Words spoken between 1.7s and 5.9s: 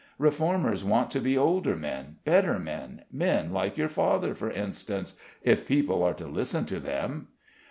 men, better men, men like your father, for instance, if